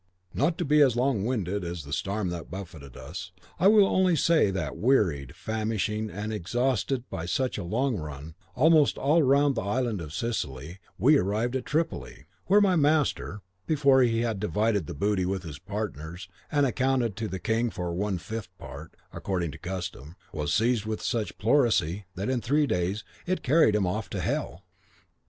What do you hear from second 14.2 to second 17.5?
had divided the booty with his partners, and accounted to the